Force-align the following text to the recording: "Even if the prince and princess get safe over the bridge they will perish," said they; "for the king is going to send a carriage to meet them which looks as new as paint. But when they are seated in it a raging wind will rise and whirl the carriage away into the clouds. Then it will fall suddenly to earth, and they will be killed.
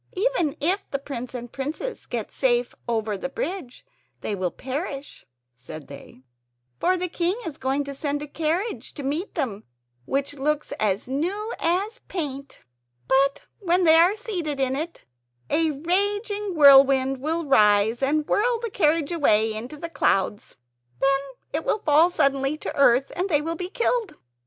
"Even 0.13 0.57
if 0.59 0.79
the 0.89 0.97
prince 0.97 1.35
and 1.35 1.51
princess 1.51 2.07
get 2.07 2.31
safe 2.33 2.73
over 2.89 3.15
the 3.15 3.29
bridge 3.29 3.85
they 4.21 4.33
will 4.33 4.49
perish," 4.49 5.27
said 5.55 5.89
they; 5.89 6.23
"for 6.79 6.97
the 6.97 7.07
king 7.07 7.35
is 7.45 7.59
going 7.59 7.83
to 7.83 7.93
send 7.93 8.19
a 8.23 8.27
carriage 8.27 8.95
to 8.95 9.03
meet 9.03 9.35
them 9.35 9.63
which 10.05 10.33
looks 10.33 10.71
as 10.79 11.07
new 11.07 11.53
as 11.59 11.99
paint. 12.07 12.61
But 13.07 13.43
when 13.59 13.83
they 13.83 13.93
are 13.97 14.15
seated 14.15 14.59
in 14.59 14.75
it 14.75 15.03
a 15.51 15.69
raging 15.69 16.55
wind 16.55 17.19
will 17.19 17.45
rise 17.45 18.01
and 18.01 18.25
whirl 18.25 18.59
the 18.59 18.71
carriage 18.71 19.11
away 19.11 19.53
into 19.53 19.77
the 19.77 19.87
clouds. 19.87 20.57
Then 20.99 21.19
it 21.53 21.63
will 21.63 21.77
fall 21.85 22.09
suddenly 22.09 22.57
to 22.57 22.75
earth, 22.75 23.11
and 23.15 23.29
they 23.29 23.43
will 23.43 23.53
be 23.55 23.69
killed. 23.69 24.15